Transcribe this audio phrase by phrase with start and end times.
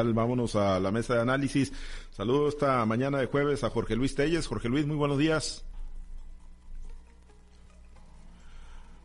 [0.00, 1.72] Vámonos a la mesa de análisis.
[2.12, 4.46] Saludo esta mañana de jueves a Jorge Luis Telles.
[4.46, 5.64] Jorge Luis, muy buenos días.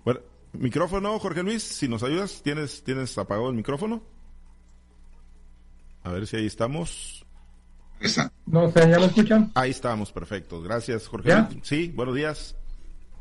[0.05, 0.19] Bueno,
[0.51, 4.03] micrófono, Jorge Luis, si nos ayudas, ¿tienes, tienes apagado el micrófono?
[6.03, 7.25] A ver si ahí estamos.
[8.45, 9.51] No sé, ¿ya me escuchan?
[9.55, 10.61] Ahí estamos, perfecto.
[10.61, 11.47] Gracias, Jorge Luis.
[11.63, 12.55] Sí, buenos días.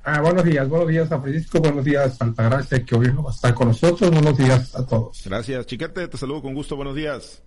[0.04, 3.34] Ah, buenos días, buenos días a Francisco, buenos días Altagracia, que hoy no va a
[3.34, 5.22] estar con nosotros, buenos días a todos.
[5.24, 7.42] Gracias, Chiquete, te saludo con gusto, buenos días.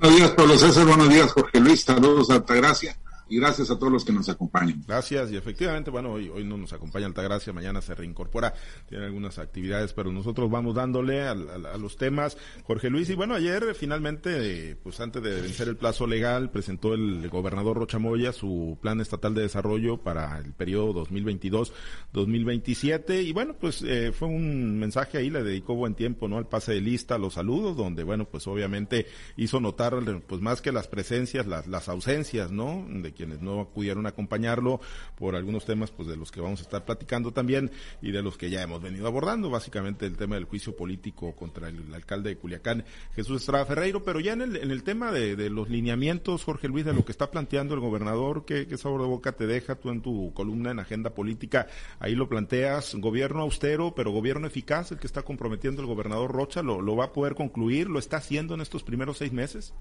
[0.00, 0.86] Buenos días, Pablo César.
[0.86, 1.82] Buenos días, Jorge Luis.
[1.82, 2.96] Saludos, Altagracia
[3.28, 4.82] y gracias a todos los que nos acompañan.
[4.86, 8.54] Gracias, y efectivamente, bueno, hoy, hoy no nos acompaña Altagracia, mañana se reincorpora,
[8.88, 12.36] tiene algunas actividades, pero nosotros vamos dándole a, los temas.
[12.64, 17.28] Jorge Luis, y bueno, ayer finalmente, pues antes de vencer el plazo legal, presentó el
[17.28, 23.82] gobernador Rocha Moya su plan estatal de desarrollo para el periodo 2022-2027, y bueno, pues
[23.82, 26.38] eh, fue un mensaje ahí, le dedicó buen tiempo, ¿no?
[26.38, 29.96] Al pase de lista, los saludos, donde, bueno, pues obviamente hizo notar,
[30.26, 32.86] pues más que las presencias, las, las ausencias, ¿no?
[32.88, 34.80] De quienes no pudieron acompañarlo
[35.16, 37.70] por algunos temas pues de los que vamos a estar platicando también
[38.02, 41.68] y de los que ya hemos venido abordando, básicamente el tema del juicio político contra
[41.68, 45.50] el, alcalde de Culiacán, Jesús Estrada Ferreiro, pero ya en el, en el tema de,
[45.50, 49.32] los lineamientos, Jorge Luis, de lo que está planteando el gobernador, ¿qué, sabor de boca
[49.32, 51.66] te deja tú en tu columna en Agenda Política?
[51.98, 56.62] Ahí lo planteas, gobierno austero, pero gobierno eficaz, el que está comprometiendo el gobernador Rocha,
[56.62, 57.88] ¿lo, lo va a poder concluir?
[57.88, 59.72] ¿Lo está haciendo en estos primeros seis meses?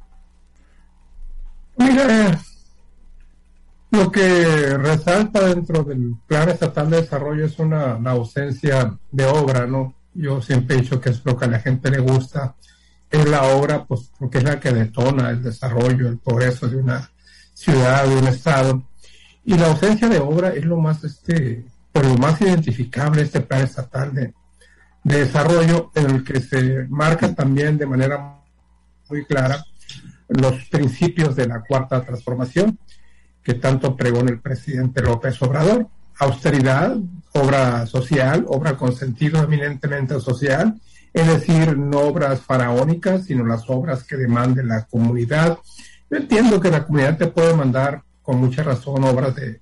[1.77, 2.41] Mira,
[4.05, 9.95] lo que resalta dentro del Plan Estatal de Desarrollo es una, ausencia de obra, ¿no?
[10.13, 12.55] Yo siempre he dicho que es lo que a la gente le gusta,
[13.09, 17.09] es la obra, pues porque es la que detona el desarrollo, el progreso de una
[17.55, 18.83] ciudad, de un estado.
[19.43, 23.63] Y la ausencia de obra es lo más, este, por lo más identificable este Plan
[23.63, 24.35] Estatal de,
[25.03, 28.39] de Desarrollo, en el que se marca también de manera
[29.09, 29.65] muy clara
[30.27, 32.77] los principios de la cuarta transformación
[33.45, 35.87] que tanto pregona el presidente López Obrador.
[36.17, 36.97] Austeridad,
[37.33, 40.81] obra social, obra con sentido eminentemente social,
[41.13, 45.59] es decir, no obras faraónicas, sino las obras que demande la comunidad.
[46.09, 49.61] Yo entiendo que la comunidad te puede mandar con mucha razón obras de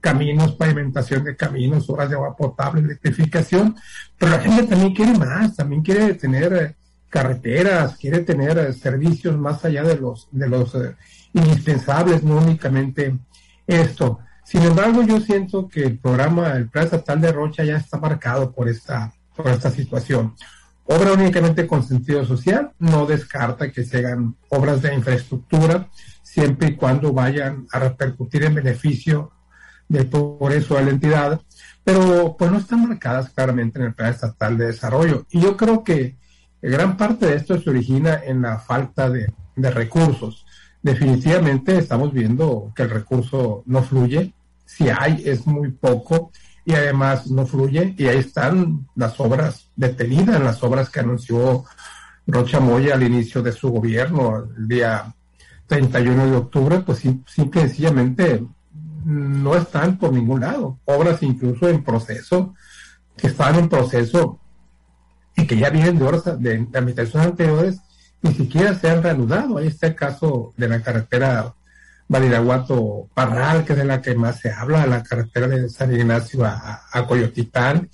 [0.00, 3.76] caminos, pavimentación de caminos, obras de agua potable, electrificación,
[4.18, 6.74] pero la gente también quiere más, también quiere tener eh,
[7.08, 10.96] carreteras, quiere tener eh, servicios más allá de los, de los eh,
[11.34, 13.18] indispensables, no únicamente
[13.66, 14.20] esto.
[14.44, 18.52] Sin embargo, yo siento que el programa, el Plan Estatal de Rocha ya está marcado
[18.52, 20.34] por esta, por esta situación.
[20.84, 25.88] Obra únicamente con sentido social, no descarta que se hagan obras de infraestructura,
[26.22, 29.32] siempre y cuando vayan a repercutir en beneficio
[29.88, 31.40] del progreso de la entidad,
[31.82, 35.26] pero pues no están marcadas claramente en el Plan Estatal de Desarrollo.
[35.30, 36.16] Y yo creo que
[36.60, 40.44] gran parte de esto se origina en la falta de, de recursos
[40.84, 44.34] definitivamente estamos viendo que el recurso no fluye.
[44.66, 46.30] Si hay, es muy poco
[46.64, 47.94] y además no fluye.
[47.96, 51.64] Y ahí están las obras detenidas, las obras que anunció
[52.26, 55.14] Rocha Moya al inicio de su gobierno, el día
[55.68, 58.46] 31 de octubre, pues simple y sencillamente
[59.06, 60.80] no están por ningún lado.
[60.84, 62.54] Obras incluso en proceso,
[63.16, 64.38] que están en proceso
[65.34, 67.80] y que ya vienen de horas de, de administraciones anteriores
[68.24, 69.58] ni siquiera se han reanudado.
[69.58, 71.54] Ahí está el caso de la carretera
[72.08, 76.42] Valiraguato Parral, que es de la que más se habla, la carretera de San Ignacio
[76.44, 77.90] a, Coyotitán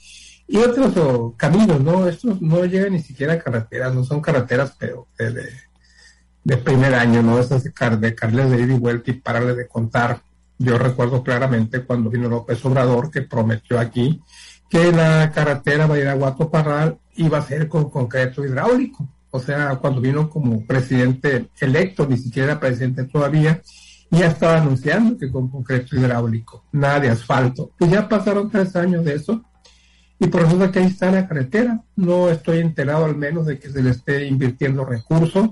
[0.47, 2.07] y otros oh, caminos, ¿no?
[2.07, 7.41] Estos no llegan ni siquiera a carreteras, no son carreteras, pero de, primer año, ¿no?
[7.41, 7.73] Esas de,
[8.15, 10.23] Carles de ida y vuelta y pararle de contar.
[10.59, 14.23] Yo recuerdo claramente cuando vino López Obrador que prometió aquí
[14.69, 20.29] que la carretera Valiraguato Parral iba a ser con concreto hidráulico o sea, cuando vino
[20.29, 23.63] como presidente electo, ni siquiera presidente todavía,
[24.11, 27.71] ya estaba anunciando que con concreto hidráulico, nada de asfalto.
[27.79, 29.45] Pues ya pasaron tres años de eso
[30.19, 31.81] y por eso que ahí está la carretera.
[31.95, 35.51] No estoy enterado al menos de que se le esté invirtiendo recursos.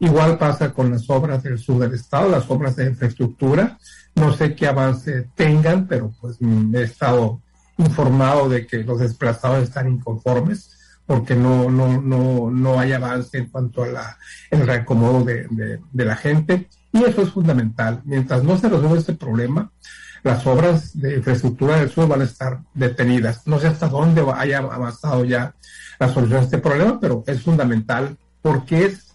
[0.00, 3.78] Igual pasa con las obras del sur del estado, las obras de infraestructura.
[4.14, 7.42] No sé qué avance tengan, pero pues he estado
[7.76, 10.77] informado de que los desplazados están inconformes
[11.08, 14.18] porque no, no, no, no hay avance en cuanto a la,
[14.50, 16.68] el reacomodo de, de, la gente.
[16.92, 18.02] Y eso es fundamental.
[18.04, 19.72] Mientras no se resuelva este problema,
[20.22, 23.46] las obras de infraestructura del sur van a estar detenidas.
[23.46, 25.54] No sé hasta dónde haya avanzado ya
[25.98, 29.06] la solución a este problema, pero es fundamental porque es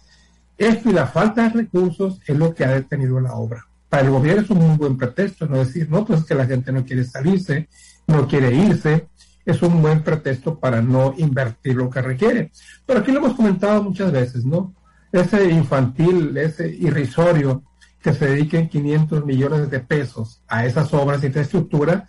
[0.58, 3.68] esto y la falta de recursos es lo que ha detenido la obra.
[3.88, 6.46] Para el gobierno es un muy buen pretexto, no decir, no, pues es que la
[6.46, 7.68] gente no quiere salirse,
[8.08, 9.06] no quiere irse,
[9.44, 12.50] es un buen pretexto para no invertir lo que requiere.
[12.86, 14.74] Pero aquí lo hemos comentado muchas veces, ¿no?
[15.20, 17.62] ese infantil, ese irrisorio
[18.02, 22.08] que se dediquen 500 millones de pesos a esas obras de infraestructura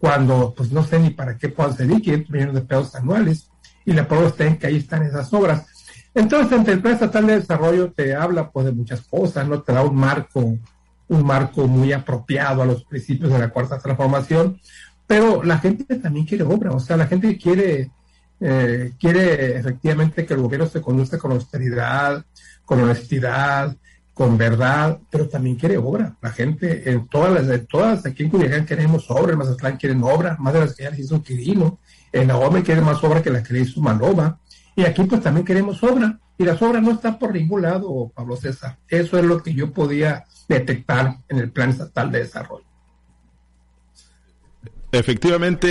[0.00, 3.50] cuando pues no sé ni para qué puedan servir 500 millones de pesos anuales
[3.84, 5.66] y la prueba está en que ahí están esas obras.
[6.14, 9.60] Entonces, el Plan Estatal de Desarrollo te habla pues de muchas cosas, ¿no?
[9.62, 10.40] Te da un marco,
[11.08, 14.58] un marco muy apropiado a los principios de la cuarta transformación,
[15.06, 17.90] pero la gente también quiere obra, o sea, la gente quiere,
[18.40, 22.24] eh, quiere efectivamente que el gobierno se conduzca con austeridad,
[22.64, 23.76] con honestidad,
[24.12, 26.16] con verdad, pero también quiere obra.
[26.22, 30.02] La gente, en todas las, de todas, aquí en Culiacán queremos obra, en Mazatlán quieren
[30.02, 31.78] obra, más de las que ya hizo Quirino,
[32.12, 34.38] en la OME quiere más obra que la que le hizo Manova,
[34.74, 38.36] y aquí pues también queremos obra, y las obras no están por ningún lado, Pablo
[38.36, 38.78] César.
[38.88, 42.64] Eso es lo que yo podía detectar en el Plan Estatal de Desarrollo.
[44.92, 45.68] Efectivamente,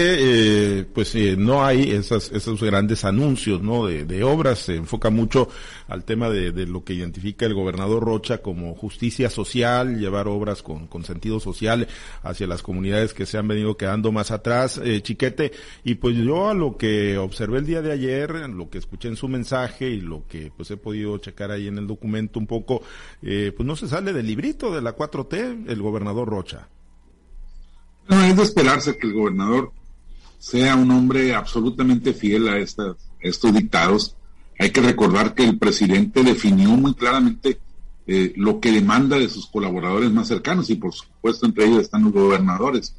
[0.79, 3.85] eh, pues eh, no hay esas, esos grandes anuncios ¿no?
[3.87, 5.47] de, obras, se enfoca mucho
[5.87, 10.87] al tema de, lo que identifica el gobernador Rocha como justicia social, llevar obras con,
[10.87, 11.87] con sentido social
[12.23, 15.53] hacia las comunidades que se han venido quedando más atrás, eh, Chiquete,
[15.85, 19.15] y pues yo a lo que observé el día de ayer, lo que escuché en
[19.15, 22.83] su mensaje y lo que pues he podido checar ahí en el documento un poco,
[23.21, 26.67] pues no se sale del librito de la 4T el gobernador Rocha.
[28.07, 29.71] No, es de esperarse que el gobernador
[30.37, 34.15] sea un hombre absolutamente fiel a, estas, estos dictados.
[34.59, 37.59] Hay que recordar que el presidente definió muy claramente
[38.07, 42.03] eh, lo que demanda de sus colaboradores más cercanos y por supuesto entre ellos están
[42.03, 42.95] los gobernadores.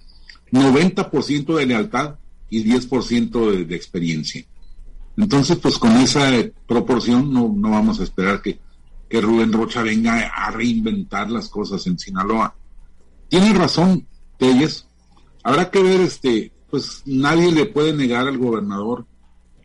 [0.50, 2.16] 90% de lealtad
[2.50, 4.44] y 10% de, de experiencia.
[5.16, 6.30] Entonces, pues con esa
[6.66, 8.58] proporción no, no vamos a esperar que,
[9.08, 12.54] que Rubén Rocha venga a reinventar las cosas en Sinaloa.
[13.28, 14.06] Tiene razón
[14.38, 14.86] Telles,
[15.46, 19.06] Habrá que ver, este, pues nadie le puede negar al gobernador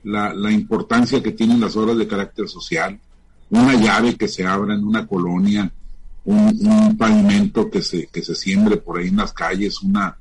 [0.03, 2.99] la, importancia que tienen las obras de carácter social,
[3.49, 5.73] una llave que se abra en una colonia,
[6.23, 10.19] un, pavimento que se, que se siembre por ahí en las calles, una,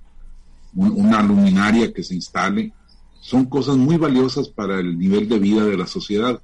[0.72, 2.72] una luminaria que se instale,
[3.20, 6.40] son cosas muy valiosas para el nivel de vida de la sociedad,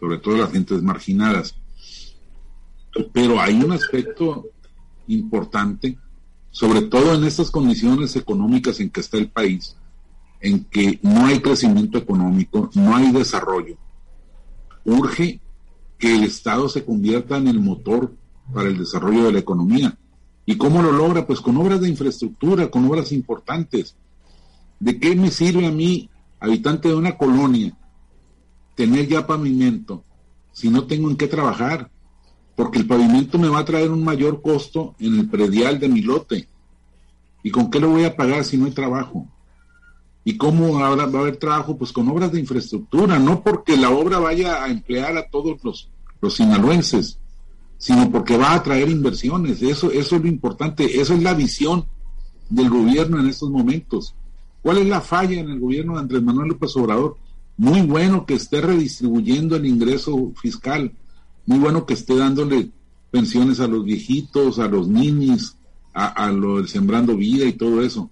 [0.00, 1.54] sobre todo las gentes marginadas.
[3.12, 4.46] Pero hay un aspecto
[5.08, 5.98] importante
[6.56, 9.76] sobre todo en estas condiciones económicas en que está el país,
[10.40, 13.76] en que no hay crecimiento económico, no hay desarrollo.
[14.82, 15.38] Urge
[15.98, 18.10] que el Estado se convierta en el motor
[18.54, 19.98] para el desarrollo de la economía.
[20.46, 21.26] ¿Y cómo lo logra?
[21.26, 23.94] Pues con obras de infraestructura, con obras importantes.
[24.80, 26.08] ¿De qué me sirve a mí,
[26.40, 27.76] habitante de una colonia,
[28.74, 30.04] tener ya pavimento
[30.52, 31.90] si no tengo en qué trabajar?
[32.56, 36.00] Porque el pavimento me va a traer un mayor costo en el predial de mi
[36.00, 36.48] lote.
[37.42, 39.28] ¿Y con qué lo voy a pagar si no hay trabajo?
[40.24, 41.76] ¿Y cómo va a haber trabajo?
[41.76, 45.88] Pues con obras de infraestructura, no porque la obra vaya a emplear a todos los,
[46.20, 46.34] los
[47.78, 49.62] sino porque va a traer inversiones.
[49.62, 51.86] Eso, eso es lo importante, eso es la visión
[52.48, 54.14] del gobierno en estos momentos.
[54.62, 57.18] ¿Cuál es la falla en el gobierno de Andrés Manuel López Obrador?
[57.56, 60.92] Muy bueno que esté redistribuyendo el ingreso fiscal,
[61.46, 62.70] muy bueno que esté dándole
[63.10, 65.56] pensiones a los viejitos, a los niños,
[65.94, 68.10] a, lo del sembrando vida y todo eso.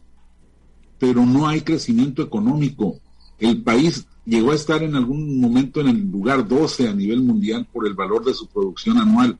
[0.99, 2.99] Pero no hay crecimiento económico.
[3.39, 7.69] El país llegó a estar en algún momento en el lugar 12 a nivel mundial
[7.71, 9.39] por el valor de su producción anual.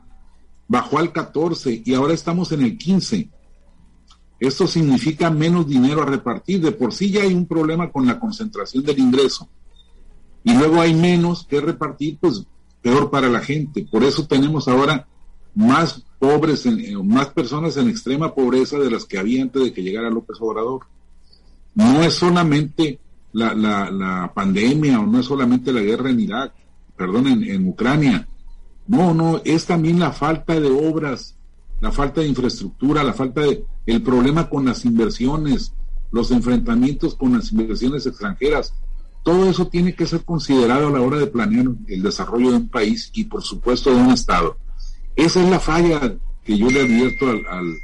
[0.69, 3.31] Bajó al 14 y ahora estamos en el 15.
[4.41, 6.61] Esto significa menos dinero a repartir.
[6.61, 9.49] De por sí ya hay un problema con la concentración del ingreso.
[10.43, 12.45] Y luego hay menos que repartir, pues
[12.85, 13.89] peor para la gente.
[13.91, 15.09] Por eso tenemos ahora
[15.55, 19.83] más pobres, eh, más personas en extrema pobreza de las que había antes de que
[19.83, 20.83] llegara López Obrador.
[21.75, 23.01] No es solamente
[23.33, 26.53] la, la, pandemia o no es solamente la guerra en Irak,
[26.95, 28.29] perdón, en, en Ucrania.
[28.87, 31.37] No, no, es también la falta de obras,
[31.81, 35.73] la falta de infraestructura, la falta de, el problema con las inversiones,
[36.13, 38.75] los enfrentamientos con las inversiones extranjeras.
[39.25, 42.69] Todo eso tiene que ser considerado a la hora de planear el desarrollo de un
[42.69, 44.59] país y por supuesto de un Estado.
[45.17, 46.15] Esa es la falla
[46.45, 47.75] que yo le advierto al,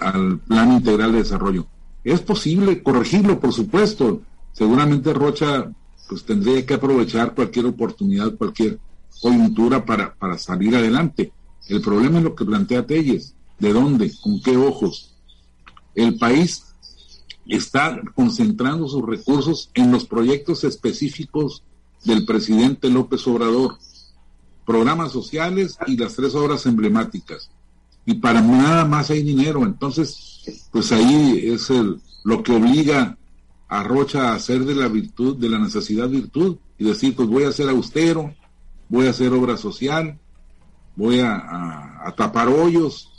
[0.00, 1.66] al, plan integral de desarrollo.
[2.02, 4.22] Es posible corregirlo, por supuesto.
[4.52, 5.70] Seguramente Rocha
[6.08, 8.78] pues tendría que aprovechar cualquier oportunidad, cualquier
[9.20, 11.32] coyuntura para, para salir adelante.
[11.68, 13.34] El problema es lo que plantea Telles.
[13.58, 14.10] ¿De dónde?
[14.22, 15.14] ¿Con qué ojos?
[15.94, 16.73] El país
[17.46, 21.62] está concentrando sus recursos en los proyectos específicos
[22.04, 23.78] del presidente López Obrador,
[24.64, 27.50] programas sociales y las tres obras emblemáticas.
[28.06, 33.16] Y para nada más hay dinero, entonces, pues ahí es el, lo que obliga
[33.68, 37.44] a Rocha a hacer de la virtud, de la necesidad virtud, y decir, pues voy
[37.44, 38.34] a ser austero,
[38.88, 40.18] voy a hacer obra social,
[40.96, 43.10] voy a, tapar hoyos,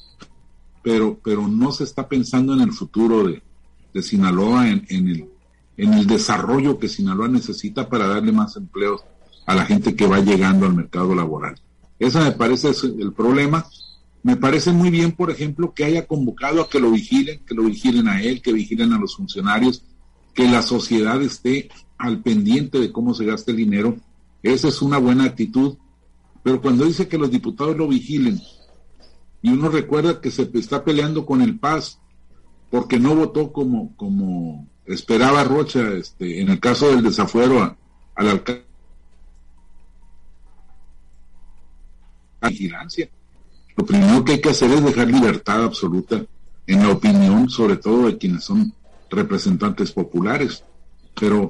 [0.83, 3.41] pero, pero no se está pensando en el futuro de,
[4.01, 5.29] Sinaloa, en, el,
[5.77, 9.01] en el desarrollo que Sinaloa necesita para darle más empleos
[9.45, 11.55] a la gente que va llegando al mercado laboral.
[11.99, 13.65] Ese me parece el problema.
[14.23, 17.63] Me parece muy bien, por ejemplo, que haya convocado a que lo vigilen, que lo
[17.63, 19.83] vigilen a él, que vigilen a los funcionarios,
[20.33, 23.97] que la sociedad esté al pendiente de cómo se gasta el dinero.
[24.41, 25.77] Esa es una buena actitud.
[26.43, 28.41] Pero cuando dice que los diputados lo vigilen,
[29.41, 31.99] y uno recuerda que se está peleando con el Paz
[32.69, 37.77] porque no votó como, como esperaba Rocha este, en el caso del desafuero
[38.15, 38.65] al alcalde.
[42.41, 43.09] Vigilancia.
[43.75, 46.23] Lo primero que hay que hacer es dejar libertad absoluta
[46.67, 48.73] en la opinión, sobre todo de quienes son
[49.09, 50.63] representantes populares.
[51.19, 51.49] Pero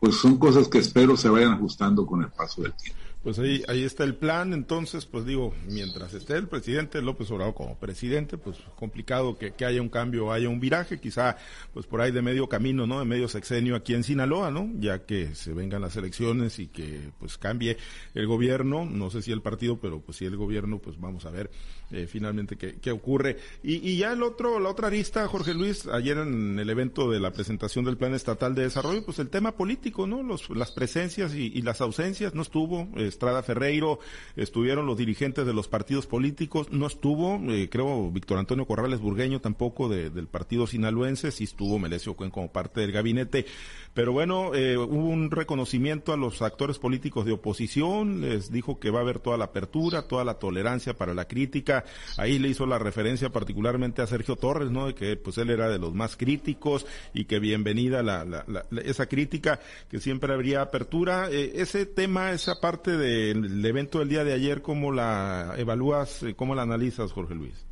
[0.00, 3.00] pues son cosas que espero se vayan ajustando con el paso del tiempo.
[3.24, 7.54] Pues ahí, ahí está el plan, entonces, pues digo, mientras esté el presidente López Obrador
[7.54, 11.38] como presidente, pues complicado que, que haya un cambio, haya un viraje, quizá
[11.72, 12.98] pues por ahí de medio camino, ¿no?
[12.98, 14.70] De medio sexenio aquí en Sinaloa, ¿no?
[14.74, 17.78] Ya que se vengan las elecciones y que pues cambie
[18.12, 21.30] el gobierno, no sé si el partido, pero pues si el gobierno, pues vamos a
[21.30, 21.50] ver
[21.90, 23.38] eh, finalmente qué, qué ocurre.
[23.62, 27.20] Y, y ya el otro, la otra arista, Jorge Luis, ayer en el evento de
[27.20, 30.22] la presentación del Plan Estatal de Desarrollo, pues el tema político, ¿no?
[30.22, 33.98] Los, las presencias y, las ausencias, no estuvo, Estrada Ferreiro,
[34.36, 39.40] estuvieron los dirigentes de los partidos políticos, no estuvo, eh, creo, Víctor Antonio Corrales Burgueño
[39.40, 43.46] tampoco del partido sinaloense, sí estuvo Melesio Cuen como parte del gabinete,
[43.94, 48.90] pero bueno, eh, hubo un reconocimiento a los actores políticos de oposición, les dijo que
[48.90, 51.83] va a haber toda la apertura, toda la tolerancia para la crítica,
[52.16, 54.86] ahí le hizo la referencia particularmente a Sergio Torres, ¿no?
[54.86, 58.44] De que pues él era de los más críticos y que bienvenida la,
[58.84, 61.28] esa crítica, que siempre habría apertura.
[61.30, 66.22] Eh, ese tema, esa parte de el evento del día de ayer, ¿cómo la evalúas,
[66.22, 67.64] eh, cómo la analizas, Jorge Luis?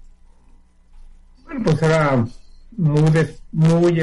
[1.45, 2.25] Bueno, pues era
[2.77, 3.11] muy,
[3.53, 4.01] muy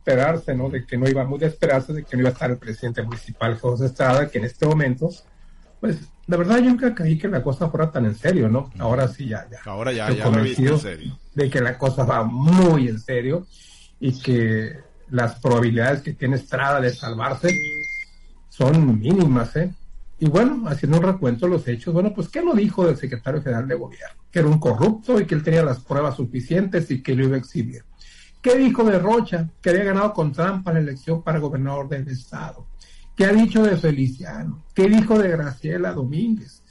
[0.00, 0.68] esperarse, ¿no?
[0.68, 3.02] De que no iba, muy de esperarse de que no iba a estar el presidente
[3.02, 5.10] municipal José Estrada, que en este momento,
[5.80, 5.98] pues,
[6.30, 8.70] la verdad yo nunca creí que la cosa fuera tan en serio, ¿no?
[8.78, 9.58] Ahora sí, ya, ya.
[9.64, 11.18] Ahora ya, ya lo en serio.
[11.34, 13.48] De que la cosa va muy en serio
[13.98, 14.78] y que
[15.10, 17.52] las probabilidades que tiene Estrada de salvarse
[18.48, 19.74] son mínimas, ¿eh?
[20.20, 23.42] Y bueno, haciendo un recuento de los hechos, bueno, pues ¿qué lo dijo del secretario
[23.42, 24.22] general de gobierno?
[24.30, 27.34] Que era un corrupto y que él tenía las pruebas suficientes y que lo iba
[27.34, 27.82] a exhibir.
[28.40, 29.48] ¿Qué dijo de Rocha?
[29.60, 32.66] Que había ganado con trampa la elección para gobernador del estado.
[33.16, 34.64] ¿Qué ha dicho de Feliciano?
[34.74, 36.62] ¿Qué dijo de Graciela Domínguez?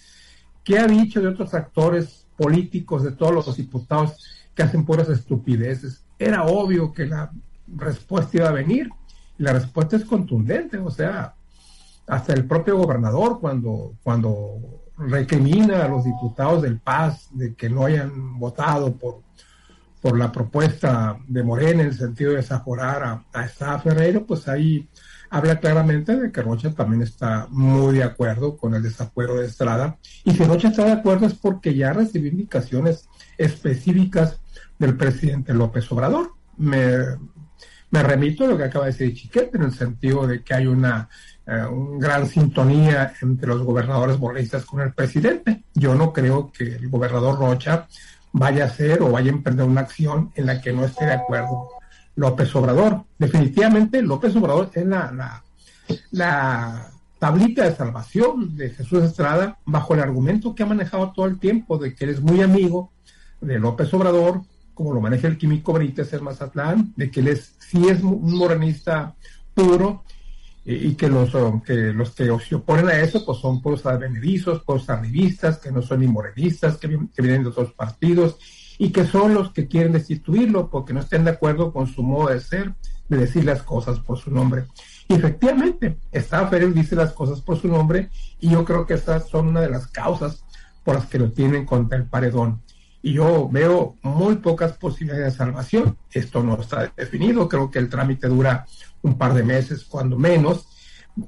[0.64, 4.24] ¿Qué ha dicho de otros actores políticos, de todos los diputados
[4.56, 6.04] que hacen puras estupideces?
[6.18, 7.32] Era obvio que la
[7.76, 8.90] respuesta iba a venir.
[9.38, 11.34] La respuesta es contundente, o sea,
[12.08, 17.86] hasta el propio gobernador cuando, cuando recrimina a los diputados del Paz de que no
[17.86, 19.22] hayan votado por,
[20.02, 24.90] por la propuesta de Morena en el sentido de desaforar a, a Ferreiro, pues ahí
[25.30, 29.98] habla claramente de que Rocha también está muy de acuerdo con el desafuero de Estrada.
[30.24, 33.08] Y si Rocha está de acuerdo es porque ya recibió indicaciones
[33.38, 34.40] específicas
[34.78, 36.34] del presidente López Obrador.
[36.58, 37.18] Me,
[37.92, 41.10] remito a lo que acaba de decir Chiquete, en el sentido de que hay una
[41.48, 41.66] eh,
[41.98, 45.64] gran sintonía entre los gobernadores borristas con el presidente.
[45.74, 47.88] Yo no creo que el gobernador Rocha
[48.32, 51.14] vaya a hacer o vaya a emprender una acción en la que no esté de
[51.14, 51.79] acuerdo
[52.20, 53.04] López Obrador.
[53.18, 55.44] Definitivamente López Obrador es la, la,
[56.12, 61.40] la tablita de salvación de Jesús Estrada bajo el argumento que ha manejado todo el
[61.40, 62.92] tiempo de que él es muy amigo
[63.40, 64.42] de López Obrador,
[64.74, 68.38] como lo maneja el químico Brites el Mazatlán, de que él es, sí es un
[68.38, 69.16] morenista
[69.54, 70.04] puro
[70.66, 71.32] y que los,
[71.66, 75.82] que los que se oponen a eso pues son puros advenedizos, puros arribistas, que no
[75.82, 78.38] son ni morenistas, que, vienen de otros partidos
[78.82, 82.30] y que son los que quieren destituirlo porque no estén de acuerdo con su modo
[82.30, 82.74] de ser,
[83.10, 84.66] de decir las cosas por su nombre.
[85.10, 88.10] Y efectivamente, Férez dice las cosas por su nombre
[88.40, 90.46] y yo creo que estas son una de las causas
[90.86, 92.62] por las que lo tienen contra el paredón.
[93.02, 95.98] Y yo veo muy pocas posibilidades de salvación.
[96.12, 98.66] Esto no está definido, creo que el trámite dura
[99.02, 100.68] un par de meses, cuando menos.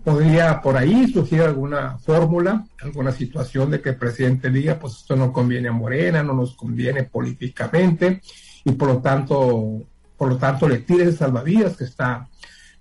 [0.03, 5.15] Podría por ahí surgir alguna fórmula, alguna situación de que el presidente diga, pues esto
[5.15, 8.21] no conviene a Morena, no nos conviene políticamente,
[8.63, 9.81] y por lo tanto,
[10.17, 12.27] por lo tanto le tire el salvavidas que está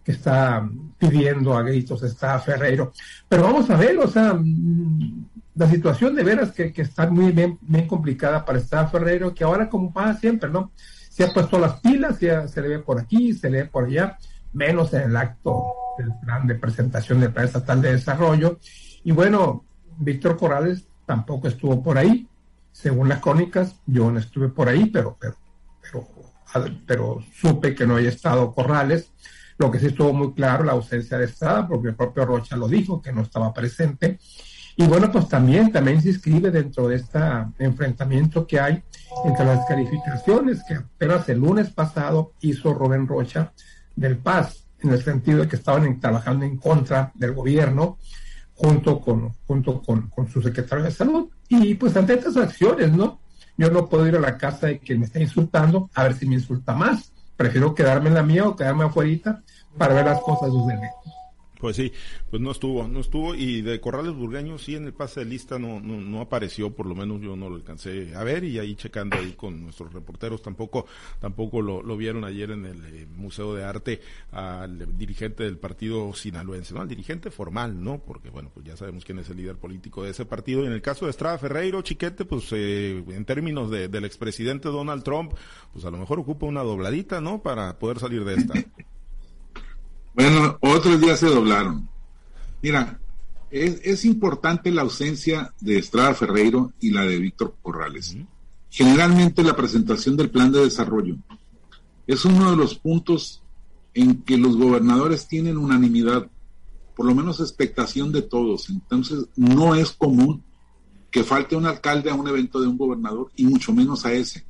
[0.05, 0.67] que está
[0.99, 2.93] pidiendo a gritos está Ferreiro.
[3.29, 4.39] Pero vamos a ver, o sea,
[5.55, 9.69] la situación de veras que, está muy bien, bien complicada para estar Ferreiro, que ahora
[9.69, 10.73] como pasa siempre, ¿no?
[11.11, 14.17] Se ha puesto las pilas, se le ve por aquí, se le ve por allá,
[14.53, 18.59] menos en el acto del plan de presentación del Plan Estatal de Desarrollo.
[19.05, 19.65] Y bueno,
[19.99, 22.27] Víctor Corrales tampoco estuvo por ahí.
[22.73, 26.07] Según las crónicas, yo no estuve por ahí, pero, pero,
[26.87, 29.13] pero, supe que no haya estado Corrales.
[29.59, 32.69] Lo que sí estuvo muy claro, la ausencia de Estrada, porque el propio Rocha lo
[32.69, 34.19] dijo, que no estaba presente.
[34.77, 37.19] Y bueno, pues también, también se inscribe dentro de este
[37.59, 38.83] enfrentamiento que hay
[39.25, 43.53] entre las calificaciones que apenas el lunes pasado hizo Rubén Rocha
[43.97, 47.99] del Paz, en el sentido de que estaban trabajando en contra del gobierno
[48.55, 51.29] junto con, junto con, con su secretario de salud.
[51.49, 53.21] Y pues ante estas acciones, ¿no?
[53.57, 56.27] Yo no puedo ir a la casa de quien me está insultando a ver si
[56.27, 57.13] me insulta más.
[57.37, 59.43] Prefiero quedarme en la mía o quedarme afuera
[59.77, 61.20] para ver las cosas desde lejos.
[61.61, 61.93] Pues sí,
[62.31, 65.59] pues no estuvo, no estuvo y de Corrales Burgueños sí en el pase de lista
[65.59, 69.17] no, no, apareció, por lo menos yo no lo alcancé a ver y ahí checando
[69.17, 70.87] ahí con nuestros reporteros tampoco,
[71.21, 74.01] tampoco lo, lo vieron ayer en el eh, Museo de Arte
[74.33, 76.81] al dirigente del partido sinaloense, ¿no?
[76.81, 77.99] Al dirigente formal, ¿no?
[77.99, 80.73] Porque bueno, pues ya sabemos quién es el líder político de ese partido y en
[80.73, 85.33] el caso de Estrada Ferreiro, Chiquete, pues eh, en términos de, del expresidente Donald Trump,
[85.73, 87.43] pues a lo mejor ocupa una dobladita, ¿no?
[87.43, 88.55] Para poder salir de esta.
[90.15, 91.89] Bueno, otros días se doblaron.
[92.63, 93.01] Mira,
[93.51, 98.17] es, importante la ausencia de Estrada Ferreiro y la de Víctor Corrales.
[98.71, 101.17] Generalmente la presentación del plan de desarrollo
[102.07, 103.43] es uno de los puntos
[103.95, 106.29] en que los gobernadores tienen unanimidad,
[106.95, 108.69] por lo menos expectación de todos.
[108.69, 110.45] Entonces, no es común
[111.11, 114.45] que falte un alcalde a un evento de un gobernador y mucho menos a ese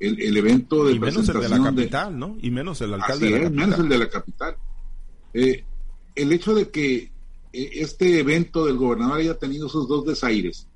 [0.00, 2.36] el, evento de y menos el de la capital, ¿no?
[2.40, 3.66] Y menos el alcalde de la capital.
[3.66, 4.56] menos el de la capital.
[5.34, 5.64] Eh,
[6.14, 7.12] el hecho de que
[7.52, 10.68] eh, este evento del gobernador haya tenido esos dos desaires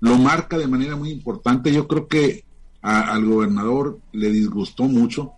[0.00, 1.72] lo marca de manera muy importante.
[1.72, 2.44] Yo creo que
[2.82, 5.32] al gobernador le disgustó mucho.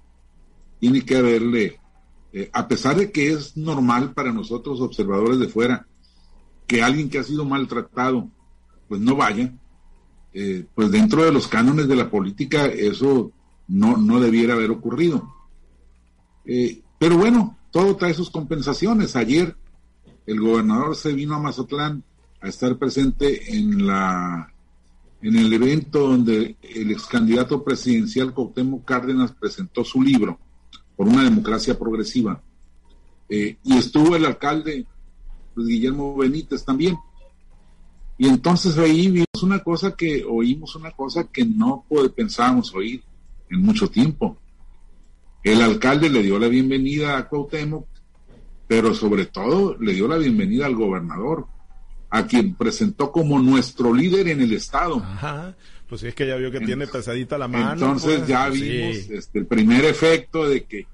[0.78, 1.80] Tiene que haberle,
[2.32, 5.86] eh, a pesar de que es normal para nosotros observadores de fuera
[6.66, 8.28] que alguien que ha sido maltratado,
[8.88, 9.52] pues no vaya,
[10.34, 13.32] eh, pues dentro de los cánones de la política eso
[13.68, 15.34] no, no debiera haber ocurrido.
[16.44, 19.16] Eh, pero bueno, todo trae sus compensaciones.
[19.16, 19.56] Ayer
[20.26, 22.02] el gobernador se vino a Mazatlán
[22.40, 24.48] a estar presente en la
[25.22, 30.38] en el evento donde el ex candidato presidencial Cuauhtémoc Cárdenas presentó su libro
[30.96, 32.42] por una democracia progresiva.
[33.28, 34.84] Eh, y estuvo el alcalde
[35.56, 36.96] Guillermo Benítez también.
[38.18, 43.02] Y entonces ahí vimos una cosa que, oímos una cosa que no pensábamos oír
[43.50, 44.38] en mucho tiempo.
[45.42, 47.86] El alcalde le dio la bienvenida a Cuauhtémoc,
[48.68, 51.46] pero sobre todo le dio la bienvenida al gobernador,
[52.10, 54.96] a quien presentó como nuestro líder en el estado.
[54.96, 55.56] Ajá.
[55.88, 57.72] Pues es que ya vio que tiene pesadita la mano.
[57.72, 60.86] Entonces pues, ya vimos este, el primer efecto de que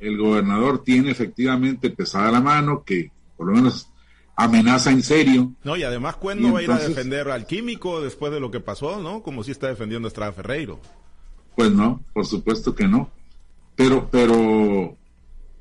[0.00, 3.89] el gobernador tiene efectivamente pesada la mano, que por lo menos
[4.44, 5.52] amenaza en serio.
[5.64, 8.60] No, y además, ¿cuándo va a ir a defender al químico después de lo que
[8.60, 9.22] pasó, no?
[9.22, 10.80] Como si está defendiendo a Estrada Ferreiro.
[11.56, 13.10] Pues no, por supuesto que no.
[13.76, 14.96] Pero, pero,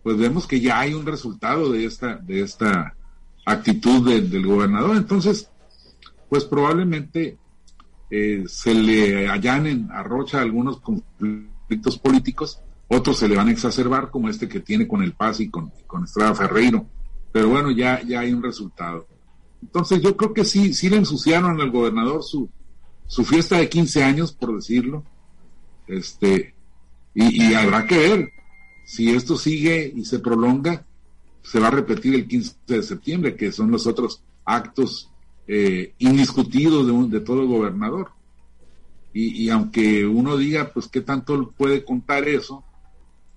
[0.04, 2.96] pues vemos que ya hay un resultado de esta, de esta
[3.46, 4.96] actitud del gobernador.
[4.96, 5.50] Entonces,
[6.30, 7.38] pues probablemente
[8.10, 14.10] eh, se le allanen a Rocha algunos conflictos políticos, otros se le van a exacerbar,
[14.10, 16.86] como este que tiene con el Paz y con, con Estrada Ferreiro
[17.32, 19.08] pero bueno, ya, ya hay un resultado.
[19.62, 22.50] Entonces yo creo que sí, sí le ensuciaron al gobernador su,
[23.08, 25.04] su fiesta de 15 años, por decirlo.
[25.88, 26.54] Este,
[27.14, 28.32] y, habrá que ver
[28.86, 30.86] si esto sigue y se prolonga,
[31.44, 35.12] se va a repetir el 15 de septiembre, que son los otros actos
[35.48, 38.12] eh, indiscutidos de, de todo gobernador.
[39.14, 42.64] Y, y, aunque uno diga, pues, ¿qué tanto puede contar eso?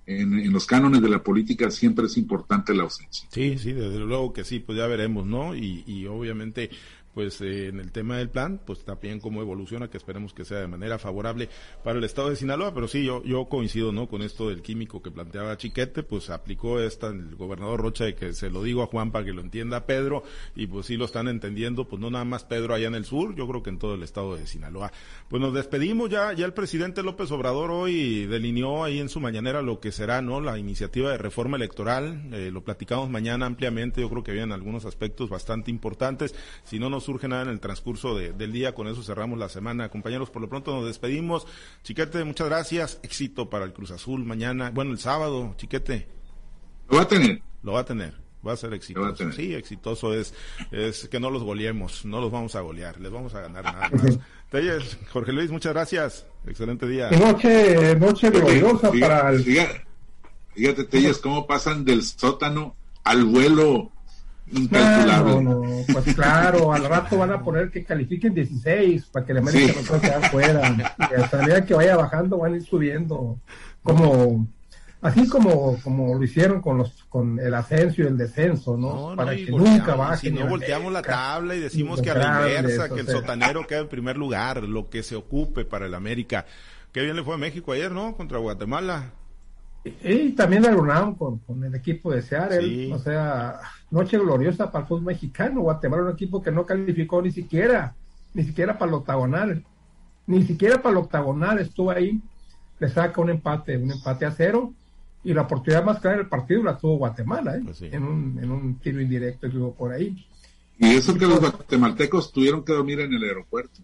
[0.07, 3.29] En, los cánones de la política siempre es importante la ausencia.
[3.31, 5.55] Sí, sí, desde luego que sí, pues ya veremos, ¿no?
[5.55, 6.71] Y, obviamente
[7.14, 10.59] pues eh, en el tema del plan, pues también cómo evoluciona, que esperemos que sea
[10.59, 11.48] de manera favorable
[11.85, 14.09] para el estado de Sinaloa, pero sí, yo, yo coincido, ¿no?
[14.09, 18.33] Con esto del químico que planteaba Chiquete, pues aplicó esta el gobernador Rocha de que
[18.33, 20.22] se lo digo a Juan para que lo entienda Pedro,
[20.55, 23.35] y pues sí lo están entendiendo, pues no nada más Pedro allá en el sur,
[23.35, 24.92] yo creo que en todo el estado de Sinaloa.
[25.29, 29.62] Pues nos despedimos ya, ya el presidente López Obrador hoy delineó ahí en su mañanera
[29.62, 30.40] lo que será, ¿no?
[30.40, 34.85] La iniciativa de reforma electoral, eh, lo platicamos mañana ampliamente, yo creo que habían algunos
[34.85, 38.75] aspectos bastante importantes, si no nos surge nada en el transcurso del día.
[38.75, 39.88] Con eso cerramos la semana.
[39.91, 41.47] Compañeros, por lo pronto nos despedimos.
[41.83, 43.01] Chiquete, muchas gracias.
[43.03, 44.71] Éxito para el Cruz Azul mañana.
[44.71, 46.09] Bueno, el sábado, Chiquete.
[46.88, 47.43] Lo va a tener.
[47.62, 48.23] Lo va a tener.
[48.47, 49.31] Va a ser exitoso.
[49.33, 50.35] Sí, exitoso es,
[50.73, 53.88] es que no los goleemos, no los vamos a golear, les vamos a ganar nada
[53.88, 54.19] más.
[54.51, 56.27] Telles, Jorge Luis, muchas gracias.
[56.45, 57.09] Excelente día.
[57.11, 59.45] Noche, noche gloriosa para el...
[60.55, 63.93] Fíjate, Telles, cómo pasan del sótano al vuelo
[64.53, 65.33] incalculable.
[65.33, 69.41] No, no, pues claro, al rato van a poner que califiquen 16 para que la
[69.41, 70.77] América no pueda quedar fuera.
[70.99, 73.38] Y hasta la medida que vaya bajando van a ir subiendo.
[73.83, 74.47] Como,
[75.01, 79.15] así como, como lo hicieron con los, con el ascenso y el descenso, ¿no?
[79.17, 80.29] para que nunca baje.
[80.29, 83.81] Si no volteamos la tabla y decimos que a la inversa, que el sotanero queda
[83.81, 86.47] en primer lugar, lo que se ocupe para el América.
[86.93, 88.17] Qué bien le fue a México ayer, ¿no?
[88.17, 89.12] Contra Guatemala.
[89.85, 93.59] Y también la UNAM con, con, el equipo de Seattle, o sea,
[93.90, 95.62] noche gloriosa para el fútbol mexicano.
[95.62, 97.95] Guatemala, un equipo que no calificó ni siquiera,
[98.33, 99.64] ni siquiera para el octagonal,
[100.29, 102.21] ni siquiera para el octagonal estuvo ahí.
[102.79, 104.73] Le saca un empate, un empate a cero.
[105.25, 107.62] Y la oportunidad más clara del partido la tuvo Guatemala, ¿eh?
[107.64, 110.27] pues en, un, en un tiro indirecto que hubo por ahí.
[110.79, 113.83] Y eso que los guatemaltecos tuvieron que dormir en el aeropuerto.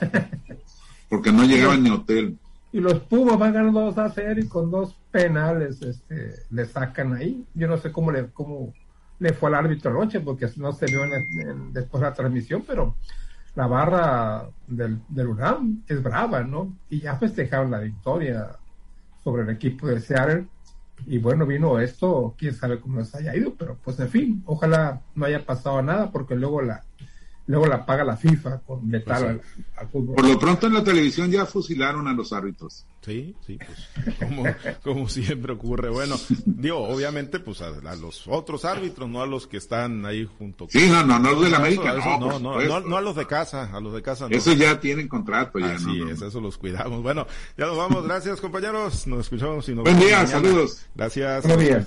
[1.08, 2.38] porque no llegaban ni hotel
[2.76, 7.14] y los Pumas van ganando 2 a 0 y con dos penales este, le sacan
[7.14, 7.44] ahí.
[7.54, 8.74] Yo no sé cómo le, cómo
[9.18, 12.96] le fue al árbitro anoche, porque no se vio en, después de la transmisión, pero
[13.54, 16.76] la barra del, del UNAM es brava, ¿no?
[16.90, 18.56] Y ya festejaron la victoria
[19.24, 20.46] sobre el equipo de Seattle.
[21.06, 25.02] Y bueno, vino esto, quién sabe cómo les haya ido, pero pues en fin, ojalá
[25.14, 26.84] no haya pasado nada, porque luego la,
[27.46, 30.16] luego la paga la FIFA con metal pues al, fútbol.
[30.16, 32.86] Por lo pronto en la televisión ya fusilaron a los árbitros.
[33.02, 34.44] Sí, sí, pues como,
[34.82, 35.90] como siempre ocurre.
[35.90, 40.66] Bueno, digo, obviamente pues a, los otros árbitros, no a los que están ahí junto.
[40.68, 41.94] Sí, no, no, no los de la América.
[41.94, 45.58] no, no, no, a los de casa, a los de casa Eso ya tienen contrato.
[45.58, 47.02] Ya, Así es, eso los cuidamos.
[47.02, 48.04] Bueno, ya nos vamos.
[48.04, 50.86] Gracias compañeros, nos escuchamos y nos Buen día, saludos.
[50.94, 51.44] Gracias.
[51.44, 51.84] Buenos días.